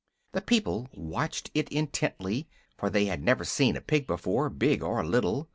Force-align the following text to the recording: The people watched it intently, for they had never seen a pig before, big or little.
The 0.31 0.41
people 0.41 0.87
watched 0.95 1.51
it 1.53 1.69
intently, 1.69 2.47
for 2.75 2.89
they 2.89 3.05
had 3.05 3.21
never 3.21 3.43
seen 3.43 3.75
a 3.77 3.81
pig 3.81 4.07
before, 4.07 4.49
big 4.49 4.81
or 4.81 5.05
little. 5.05 5.47